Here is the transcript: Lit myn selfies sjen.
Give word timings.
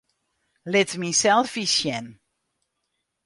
Lit 0.71 0.91
myn 0.99 1.15
selfies 1.21 1.71
sjen. 1.77 2.07